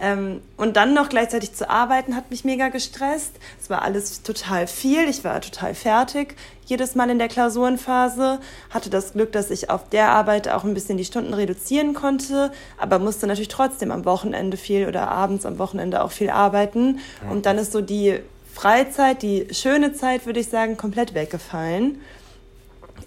[0.00, 3.32] Ähm, und dann noch gleichzeitig zu arbeiten, hat mich mega gestresst.
[3.60, 5.08] Es war alles total viel.
[5.08, 6.36] Ich war total fertig
[6.70, 8.38] jedes Mal in der Klausurenphase.
[8.70, 12.52] Hatte das Glück, dass ich auf der Arbeit auch ein bisschen die Stunden reduzieren konnte,
[12.78, 17.00] aber musste natürlich trotzdem am Wochenende viel oder abends am Wochenende auch viel arbeiten.
[17.22, 17.30] Ja.
[17.30, 18.20] Und dann ist so die
[18.54, 22.00] Freizeit, die schöne Zeit, würde ich sagen, komplett weggefallen.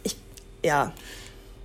[0.03, 0.17] Ich,
[0.61, 0.91] ja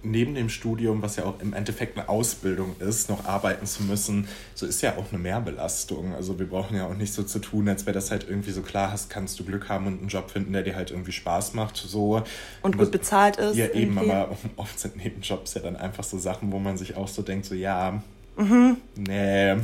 [0.03, 4.29] neben dem Studium, was ja auch im Endeffekt eine Ausbildung ist, noch arbeiten zu müssen,
[4.55, 6.15] so ist ja auch eine Mehrbelastung.
[6.15, 8.63] Also wir brauchen ja auch nicht so zu tun, als wäre das halt irgendwie so
[8.63, 11.55] klar hast, kannst du Glück haben und einen Job finden, der dir halt irgendwie Spaß
[11.55, 11.77] macht.
[11.77, 12.23] So.
[12.63, 13.57] Und gut bezahlt ist.
[13.57, 14.13] Ja, eben, irgendwie.
[14.13, 17.47] aber oft sind Nebenjobs ja dann einfach so Sachen, wo man sich auch so denkt,
[17.47, 18.03] so ja,
[18.37, 18.77] mhm.
[18.97, 19.57] nee.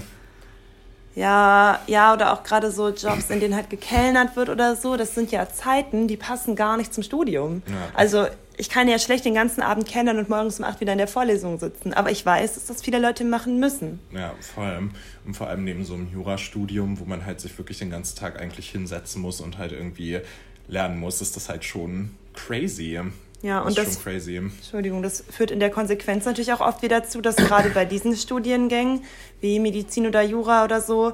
[1.14, 5.14] Ja, ja, oder auch gerade so Jobs, in denen halt gekellnert wird oder so, das
[5.14, 7.62] sind ja Zeiten, die passen gar nicht zum Studium.
[7.68, 7.74] Ja.
[7.94, 10.98] Also ich kann ja schlecht den ganzen Abend kennen und morgens um acht wieder in
[10.98, 11.92] der Vorlesung sitzen.
[11.92, 14.00] Aber ich weiß, dass das viele Leute machen müssen.
[14.12, 14.90] Ja, vor allem.
[15.26, 18.40] Und vor allem neben so einem Jurastudium, wo man halt sich wirklich den ganzen Tag
[18.40, 20.20] eigentlich hinsetzen muss und halt irgendwie
[20.68, 23.00] lernen muss, ist das halt schon crazy.
[23.42, 24.36] Ja, das und das, crazy.
[24.36, 28.16] Entschuldigung, das führt in der Konsequenz natürlich auch oft wieder dazu, dass gerade bei diesen
[28.16, 29.04] Studiengängen
[29.40, 31.12] wie Medizin oder Jura oder so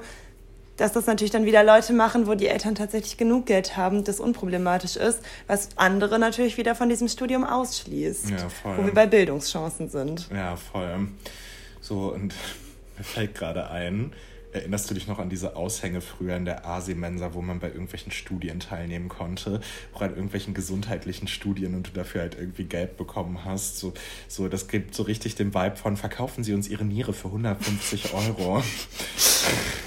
[0.81, 4.19] dass das natürlich dann wieder Leute machen, wo die Eltern tatsächlich genug Geld haben, das
[4.19, 8.31] unproblematisch ist, was andere natürlich wieder von diesem Studium ausschließt.
[8.31, 8.79] Ja, voll.
[8.79, 10.29] Wo wir bei Bildungschancen sind.
[10.33, 11.09] Ja, voll.
[11.83, 12.35] So, und
[12.97, 14.13] mir fällt gerade ein,
[14.53, 18.11] Erinnerst du dich noch an diese Aushänge früher in der Asimensa, wo man bei irgendwelchen
[18.11, 19.61] Studien teilnehmen konnte,
[19.95, 23.79] auch an irgendwelchen gesundheitlichen Studien und du dafür halt irgendwie Geld bekommen hast?
[23.79, 23.93] So,
[24.29, 28.13] so das gibt so richtig den Vibe von verkaufen Sie uns Ihre Niere für 150
[28.13, 28.63] Euro.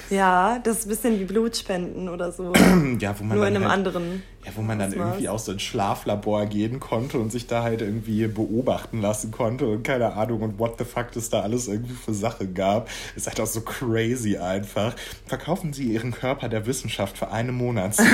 [0.09, 2.53] Ja, das ist ein bisschen wie Blutspenden oder so.
[2.99, 4.23] ja, wo man Nur in einem halt, anderen.
[4.45, 7.81] Ja, wo man dann irgendwie auch so ins Schlaflabor gehen konnte und sich da halt
[7.81, 11.93] irgendwie beobachten lassen konnte und keine Ahnung und what the fuck das da alles irgendwie
[11.93, 12.89] für Sache gab.
[13.15, 14.95] Ist halt auch so crazy einfach.
[15.25, 18.07] Verkaufen Sie Ihren Körper der Wissenschaft für eine Monatszeit.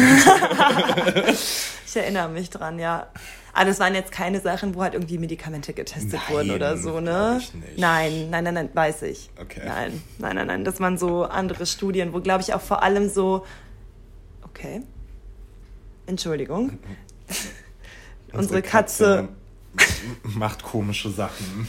[1.85, 3.07] ich erinnere mich dran, ja.
[3.53, 6.99] Aber das waren jetzt keine Sachen, wo halt irgendwie Medikamente getestet nein, wurden oder so,
[6.99, 7.41] ne?
[7.77, 9.31] Nein, nein, nein, nein, weiß ich.
[9.41, 9.63] Okay.
[9.65, 10.63] Nein, nein, nein, nein.
[10.63, 13.45] Das waren so andere Studien, wo, glaube ich, auch vor allem so.
[14.43, 14.83] Okay.
[16.09, 16.77] Entschuldigung.
[18.33, 19.29] Unsere Katze,
[20.23, 21.67] macht komische Sachen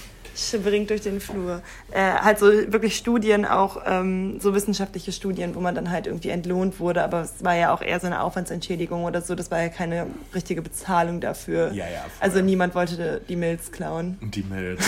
[0.62, 1.62] bringt durch den Flur.
[1.90, 6.30] Äh, halt so wirklich Studien, auch ähm, so wissenschaftliche Studien, wo man dann halt irgendwie
[6.30, 9.60] entlohnt wurde, aber es war ja auch eher so eine Aufwandsentschädigung oder so, das war
[9.60, 11.72] ja keine richtige Bezahlung dafür.
[11.72, 12.00] Ja, ja.
[12.00, 12.10] Voll.
[12.20, 14.18] Also niemand wollte die Milz klauen.
[14.20, 14.84] Die Milz.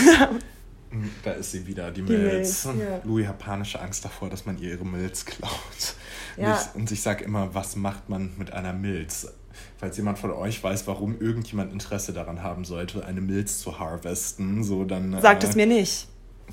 [1.23, 2.65] da ist sie wieder, die, die Milz.
[2.65, 3.01] Milz ja.
[3.03, 5.51] Louis hat panische Angst davor, dass man ihr ihre Milz klaut.
[6.37, 6.53] Ja.
[6.53, 9.27] Und, ich, und ich sage immer, was macht man mit einer Milz?
[9.77, 14.63] Falls jemand von euch weiß, warum irgendjemand Interesse daran haben sollte, eine Milz zu harvesten,
[14.63, 15.21] so dann.
[15.21, 16.07] Sagt äh, es mir nicht.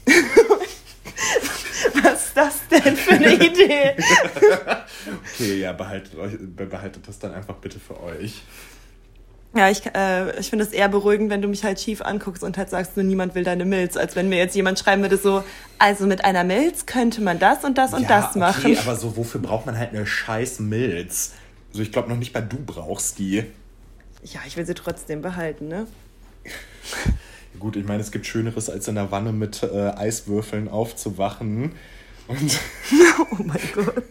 [2.02, 3.96] Was ist das denn für eine Idee?
[5.34, 8.42] okay, ja, behaltet, euch, behaltet das dann einfach bitte für euch.
[9.54, 12.56] Ja, ich, äh, ich finde es eher beruhigend, wenn du mich halt schief anguckst und
[12.56, 15.42] halt sagst, nur niemand will deine Milz, als wenn mir jetzt jemand schreiben würde, so,
[15.78, 18.72] also mit einer Milz könnte man das und das und ja, das machen.
[18.72, 21.32] Okay, aber so, wofür braucht man halt eine scheiß Milz?
[21.70, 23.44] Also ich glaube noch nicht mal du brauchst die.
[24.22, 25.86] Ja, ich will sie trotzdem behalten, ne?
[27.58, 31.72] Gut, ich meine, es gibt Schöneres, als in der Wanne mit äh, Eiswürfeln aufzuwachen.
[32.28, 32.60] Und
[33.32, 34.04] oh mein Gott.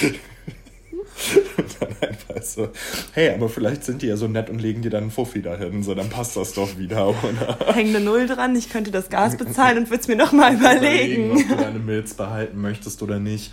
[1.56, 2.68] und dann einfach so,
[3.12, 5.82] hey, aber vielleicht sind die ja so nett und legen dir dann einen Fuffi dahin,
[5.82, 7.74] so dann passt das doch wieder, oder?
[7.74, 11.26] Häng eine Null dran, ich könnte das Gas bezahlen und würde es mir nochmal überlegen.
[11.26, 11.52] überlegen.
[11.52, 13.52] Ob du deine Milz behalten möchtest oder nicht.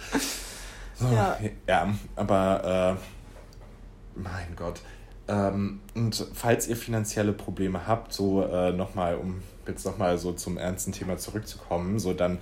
[0.95, 1.37] So, ja.
[1.67, 3.16] ja, aber äh,
[4.21, 4.81] mein Gott.
[5.27, 10.57] Ähm, und falls ihr finanzielle Probleme habt, so äh, nochmal, um jetzt nochmal so zum
[10.57, 12.39] ernsten Thema zurückzukommen, so dann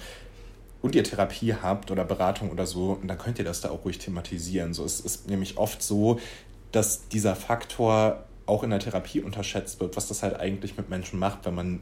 [0.81, 3.97] und ihr Therapie habt oder Beratung oder so, dann könnt ihr das da auch ruhig
[3.97, 4.75] thematisieren.
[4.75, 6.19] So, es ist nämlich oft so,
[6.71, 11.17] dass dieser Faktor auch in der Therapie unterschätzt wird, was das halt eigentlich mit Menschen
[11.17, 11.79] macht, wenn man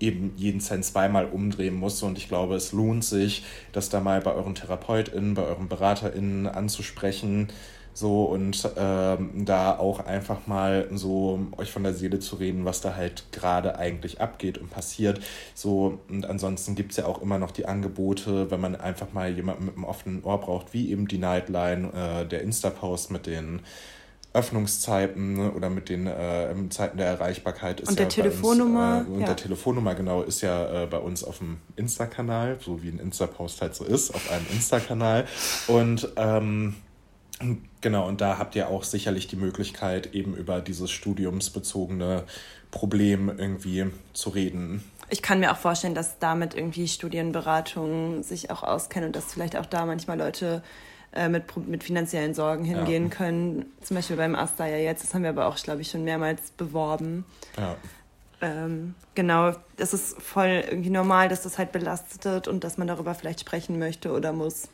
[0.00, 2.02] eben jeden Cent zweimal umdrehen muss.
[2.02, 6.46] Und ich glaube, es lohnt sich, das da mal bei euren TherapeutInnen, bei euren BeraterInnen
[6.46, 7.48] anzusprechen
[7.94, 12.80] So und ähm, da auch einfach mal so euch von der Seele zu reden, was
[12.80, 15.20] da halt gerade eigentlich abgeht und passiert.
[15.54, 19.30] So und ansonsten gibt es ja auch immer noch die Angebote, wenn man einfach mal
[19.30, 23.60] jemanden mit einem offenen Ohr braucht, wie eben die Nightline, äh, der Insta-Post mit den
[24.34, 29.08] Öffnungszeiten ne, oder mit den äh, Zeiten der Erreichbarkeit ist und ja der Telefonnummer uns,
[29.08, 29.26] äh, und ja.
[29.26, 33.60] der Telefonnummer genau ist ja äh, bei uns auf dem Insta-Kanal, so wie ein Insta-Post
[33.60, 35.26] halt so ist, auf einem Insta-Kanal
[35.68, 36.76] und ähm,
[37.80, 42.24] Genau, und da habt ihr auch sicherlich die Möglichkeit, eben über dieses studiumsbezogene
[42.70, 44.84] Problem irgendwie zu reden.
[45.10, 49.56] Ich kann mir auch vorstellen, dass damit irgendwie Studienberatungen sich auch auskennen und dass vielleicht
[49.56, 50.62] auch da manchmal Leute
[51.12, 53.10] äh, mit, mit finanziellen Sorgen hingehen ja.
[53.10, 53.66] können.
[53.82, 56.52] Zum Beispiel beim Asta ja jetzt, das haben wir aber auch, glaube ich, schon mehrmals
[56.52, 57.26] beworben.
[57.58, 57.76] Ja.
[58.40, 63.14] Ähm, genau, es ist voll irgendwie normal, dass das halt belastet und dass man darüber
[63.14, 64.68] vielleicht sprechen möchte oder muss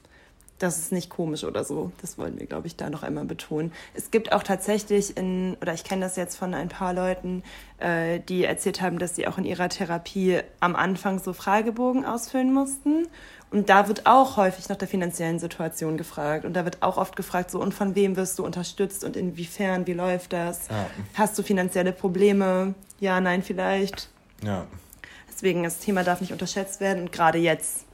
[0.59, 1.93] das ist nicht komisch oder so.
[2.01, 3.73] Das wollen wir, glaube ich, da noch einmal betonen.
[3.95, 7.43] Es gibt auch tatsächlich in, oder ich kenne das jetzt von ein paar Leuten,
[7.79, 12.53] äh, die erzählt haben, dass sie auch in ihrer Therapie am Anfang so Fragebogen ausfüllen
[12.53, 13.07] mussten.
[13.51, 16.45] Und da wird auch häufig nach der finanziellen Situation gefragt.
[16.45, 19.87] Und da wird auch oft gefragt, so, und von wem wirst du unterstützt und inwiefern,
[19.87, 20.69] wie läuft das?
[20.69, 20.87] Ja.
[21.15, 22.75] Hast du finanzielle Probleme?
[23.01, 24.11] Ja, nein, vielleicht.
[24.45, 24.67] Ja.
[25.31, 27.05] Deswegen, das Thema darf nicht unterschätzt werden.
[27.05, 27.88] Und gerade jetzt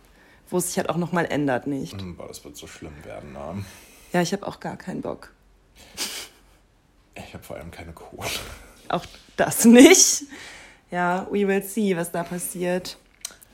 [0.50, 2.00] wo es sich halt auch nochmal ändert, nicht.
[2.00, 3.64] Hm, boah, das wird so schlimm werden, ne?
[4.12, 5.32] Ja, ich habe auch gar keinen Bock.
[7.16, 8.28] Ich habe vor allem keine Kohle.
[8.88, 9.04] Auch
[9.36, 10.24] das nicht.
[10.90, 12.96] Ja, we will see, was da passiert.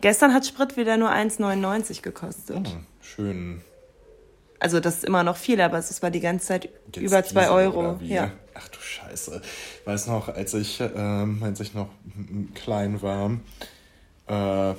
[0.00, 2.68] Gestern hat Sprit wieder nur 1,99 gekostet.
[2.68, 3.62] Oh, schön.
[4.58, 7.48] Also das ist immer noch viel, aber es war die ganze Zeit Jetzt über 2
[7.50, 7.98] Euro.
[8.02, 8.30] Ja.
[8.54, 9.40] Ach du Scheiße.
[9.80, 11.88] Ich weiß noch, als ich, ähm, als ich noch
[12.54, 13.30] klein war,
[14.26, 14.74] äh,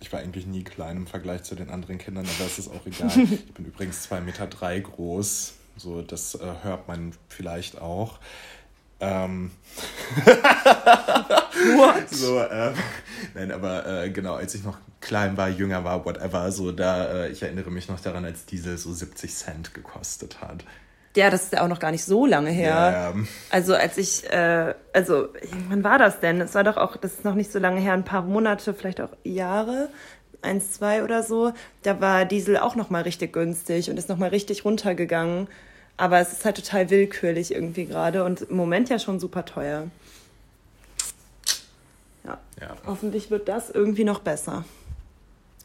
[0.00, 2.84] ich war eigentlich nie klein im Vergleich zu den anderen Kindern, aber es ist auch
[2.86, 3.10] egal.
[3.16, 5.54] Ich bin übrigens zwei Meter drei groß.
[5.76, 8.18] So, das äh, hört man vielleicht auch.
[9.00, 9.50] Ähm.
[12.10, 12.72] So, äh,
[13.34, 17.30] nein, aber äh, genau, als ich noch klein war, jünger war, whatever, so da, äh,
[17.30, 20.64] ich erinnere mich noch daran, als Diesel so 70 Cent gekostet hat.
[21.16, 23.12] Ja, das ist ja auch noch gar nicht so lange her.
[23.14, 23.14] Ja.
[23.50, 25.28] Also als ich, äh, also
[25.68, 26.40] wann war das denn?
[26.40, 29.00] Es war doch auch, das ist noch nicht so lange her, ein paar Monate, vielleicht
[29.00, 29.88] auch Jahre,
[30.40, 31.52] eins, zwei oder so.
[31.82, 35.48] Da war Diesel auch noch mal richtig günstig und ist noch mal richtig runtergegangen.
[35.96, 39.88] Aber es ist halt total willkürlich irgendwie gerade und im Moment ja schon super teuer.
[42.24, 42.38] Ja.
[42.60, 42.76] ja.
[42.86, 44.64] Hoffentlich wird das irgendwie noch besser.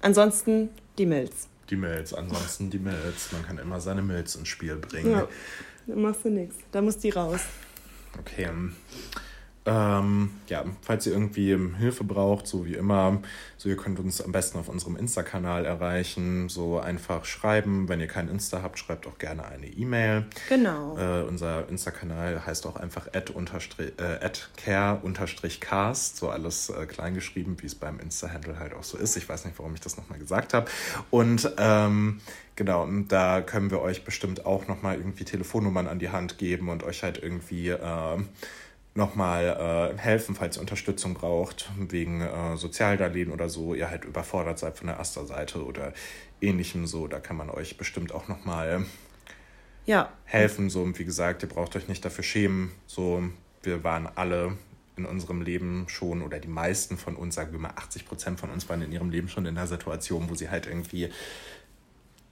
[0.01, 2.13] Ansonsten die Milz die Mails.
[2.13, 3.31] Ansonsten die Mails.
[3.31, 5.11] Man kann immer seine Mails ins Spiel bringen.
[5.11, 5.27] Ja,
[5.87, 6.55] dann machst du nichts.
[6.71, 7.41] Da muss die raus.
[8.19, 8.49] Okay.
[9.67, 13.19] Ähm, ja, falls ihr irgendwie Hilfe braucht, so wie immer,
[13.57, 16.49] so ihr könnt uns am besten auf unserem Insta-Kanal erreichen.
[16.49, 17.89] So einfach schreiben.
[17.89, 20.25] Wenn ihr kein Insta habt, schreibt auch gerne eine E-Mail.
[20.49, 20.97] Genau.
[20.97, 23.33] Äh, unser Insta-Kanal heißt auch einfach at,
[23.79, 29.17] äh, care-cast, so alles äh, kleingeschrieben, wie es beim Insta-Handle halt auch so ist.
[29.17, 30.69] Ich weiß nicht, warum ich das nochmal gesagt habe.
[31.09, 32.21] Und ähm,
[32.55, 36.69] genau, und da können wir euch bestimmt auch nochmal irgendwie Telefonnummern an die Hand geben
[36.69, 38.17] und euch halt irgendwie äh,
[38.95, 44.57] nochmal äh, helfen, falls ihr Unterstützung braucht, wegen äh, Sozialdarlehen oder so, ihr halt überfordert
[44.57, 45.93] seid von der Asta-Seite oder
[46.41, 48.85] ähnlichem so, da kann man euch bestimmt auch nochmal
[49.85, 50.11] ja.
[50.23, 50.69] helfen.
[50.69, 52.71] So, und wie gesagt, ihr braucht euch nicht dafür schämen.
[52.87, 53.21] So,
[53.63, 54.57] wir waren alle
[54.95, 58.49] in unserem Leben schon, oder die meisten von uns, sagen wir mal 80 Prozent von
[58.49, 61.09] uns waren in ihrem Leben schon in einer Situation, wo sie halt irgendwie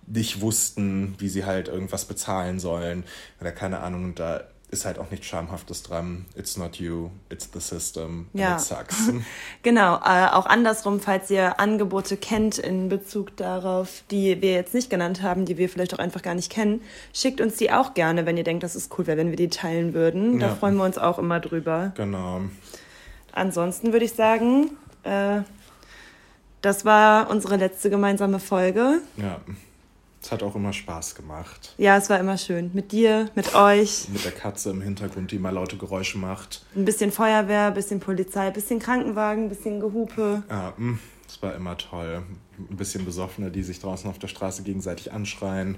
[0.08, 3.04] nicht wussten, wie sie halt irgendwas bezahlen sollen
[3.42, 6.26] oder keine Ahnung, da ist halt auch nichts Schamhaftes dran.
[6.36, 8.28] It's not you, it's the system.
[8.34, 8.56] Ja.
[8.56, 9.10] It sucks.
[9.64, 14.90] genau, äh, auch andersrum, falls ihr Angebote kennt in Bezug darauf, die wir jetzt nicht
[14.90, 16.82] genannt haben, die wir vielleicht auch einfach gar nicht kennen,
[17.14, 19.50] schickt uns die auch gerne, wenn ihr denkt, das ist cool wäre, wenn wir die
[19.50, 20.40] teilen würden.
[20.40, 21.94] Da freuen wir uns auch immer drüber.
[21.96, 22.42] Genau.
[23.32, 24.72] Ansonsten würde ich sagen,
[25.04, 25.42] äh,
[26.62, 29.02] das war unsere letzte gemeinsame Folge.
[29.18, 29.40] Ja.
[30.24, 31.76] Es hat auch immer Spaß gemacht.
[31.78, 32.72] Ja, es war immer schön.
[32.74, 34.08] Mit dir, mit euch.
[34.08, 36.66] Mit der Katze im Hintergrund, die mal laute Geräusche macht.
[36.78, 40.44] Ein bisschen Feuerwehr, ein bisschen Polizei, ein bisschen Krankenwagen, ein bisschen Gehupe.
[40.50, 42.24] Ja, mm, es war immer toll.
[42.58, 45.78] Ein bisschen Besoffene, die sich draußen auf der Straße gegenseitig anschreien.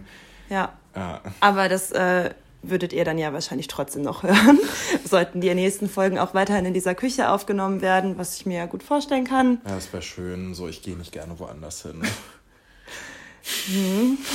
[0.51, 0.73] Ja.
[0.95, 1.21] ja.
[1.39, 2.29] Aber das äh,
[2.61, 4.59] würdet ihr dann ja wahrscheinlich trotzdem noch hören.
[5.05, 8.65] Sollten die nächsten Folgen auch weiterhin in dieser Küche aufgenommen werden, was ich mir ja
[8.67, 9.59] gut vorstellen kann.
[9.65, 10.53] Ja, das wäre schön.
[10.53, 12.03] So, ich gehe nicht gerne woanders hin.
[13.67, 14.17] Hm.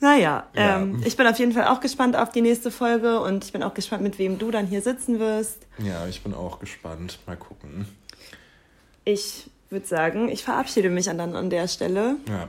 [0.00, 0.80] naja, ja.
[0.80, 3.62] ähm, ich bin auf jeden Fall auch gespannt auf die nächste Folge und ich bin
[3.62, 5.66] auch gespannt, mit wem du dann hier sitzen wirst.
[5.78, 7.18] Ja, ich bin auch gespannt.
[7.26, 7.86] Mal gucken.
[9.04, 12.16] Ich würde sagen, ich verabschiede mich dann an der Stelle.
[12.28, 12.48] Ja.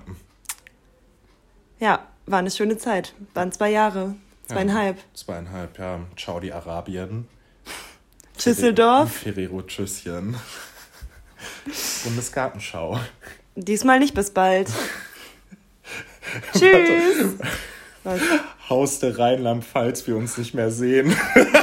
[1.80, 3.14] Ja, war eine schöne Zeit.
[3.34, 4.16] Waren zwei Jahre,
[4.48, 4.98] zweieinhalb.
[4.98, 6.00] Ja, zweieinhalb, ja.
[6.16, 7.28] Ciao die Arabien.
[8.46, 9.12] Düsseldorf.
[9.12, 10.38] Ferrero Tschüsschen.
[12.04, 13.00] Bundesgartenschau.
[13.56, 14.70] Diesmal nicht bis bald.
[16.54, 17.36] Tschüss.
[18.04, 18.20] Was?
[18.70, 21.16] Haus der Rheinland, falls wir uns nicht mehr sehen.